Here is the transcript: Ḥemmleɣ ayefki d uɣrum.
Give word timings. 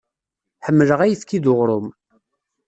Ḥemmleɣ 0.65 0.99
ayefki 1.01 1.39
d 1.43 1.45
uɣrum. 1.51 1.87